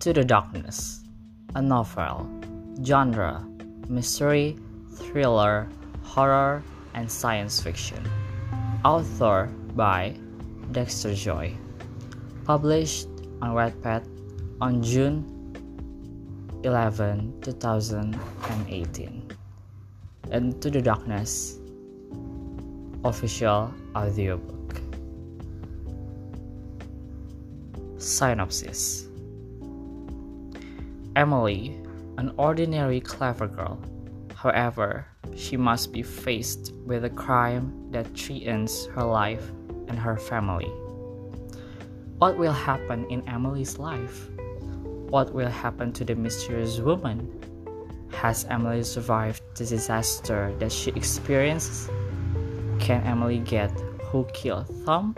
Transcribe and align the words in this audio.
Into 0.00 0.14
the 0.18 0.24
Darkness, 0.24 1.04
a 1.54 1.60
novel, 1.60 2.26
genre, 2.82 3.46
mystery, 3.86 4.56
thriller, 4.94 5.68
horror, 6.02 6.62
and 6.94 7.04
science 7.12 7.60
fiction. 7.60 8.02
Author 8.82 9.52
by 9.76 10.16
Dexter 10.72 11.14
Joy. 11.14 11.54
Published 12.46 13.08
on 13.42 13.52
Wattpad 13.52 14.08
on 14.62 14.82
June 14.82 15.20
11, 16.64 17.42
2018. 17.42 19.30
Into 20.32 20.70
the 20.70 20.80
Darkness 20.80 21.58
official 23.04 23.74
audiobook. 23.94 24.80
Synopsis 27.98 29.09
Emily, 31.20 31.76
an 32.16 32.32
ordinary 32.38 32.98
clever 32.98 33.46
girl, 33.46 33.78
however, 34.34 35.06
she 35.36 35.54
must 35.54 35.92
be 35.92 36.02
faced 36.02 36.72
with 36.86 37.04
a 37.04 37.10
crime 37.10 37.90
that 37.90 38.16
threatens 38.16 38.86
her 38.94 39.04
life 39.04 39.50
and 39.88 39.98
her 39.98 40.16
family. 40.16 40.72
What 42.16 42.38
will 42.38 42.54
happen 42.54 43.04
in 43.10 43.28
Emily's 43.28 43.78
life? 43.78 44.30
What 45.12 45.34
will 45.34 45.50
happen 45.50 45.92
to 45.92 46.06
the 46.06 46.14
mysterious 46.14 46.78
woman? 46.78 47.28
Has 48.12 48.46
Emily 48.46 48.82
survived 48.82 49.42
the 49.56 49.66
disaster 49.66 50.54
that 50.58 50.72
she 50.72 50.90
experienced? 50.92 51.90
Can 52.78 53.04
Emily 53.04 53.40
get 53.40 53.70
who 54.08 54.24
killed 54.32 54.72
Tom? 54.86 55.14